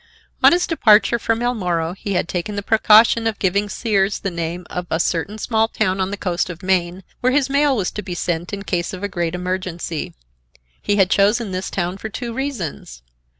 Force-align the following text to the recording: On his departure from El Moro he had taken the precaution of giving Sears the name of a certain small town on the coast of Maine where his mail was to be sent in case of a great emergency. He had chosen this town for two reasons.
On 0.41 0.51
his 0.51 0.65
departure 0.65 1.19
from 1.19 1.43
El 1.43 1.53
Moro 1.53 1.93
he 1.93 2.13
had 2.13 2.27
taken 2.27 2.55
the 2.55 2.63
precaution 2.63 3.27
of 3.27 3.37
giving 3.37 3.69
Sears 3.69 4.17
the 4.21 4.31
name 4.31 4.65
of 4.67 4.87
a 4.89 4.99
certain 4.99 5.37
small 5.37 5.67
town 5.67 6.01
on 6.01 6.09
the 6.09 6.17
coast 6.17 6.49
of 6.49 6.63
Maine 6.63 7.03
where 7.19 7.31
his 7.33 7.51
mail 7.51 7.77
was 7.77 7.91
to 7.91 8.01
be 8.01 8.15
sent 8.15 8.51
in 8.51 8.63
case 8.63 8.93
of 8.93 9.03
a 9.03 9.07
great 9.07 9.35
emergency. 9.35 10.15
He 10.81 10.95
had 10.95 11.11
chosen 11.11 11.51
this 11.51 11.69
town 11.69 11.99
for 11.99 12.09
two 12.09 12.33
reasons. 12.33 13.03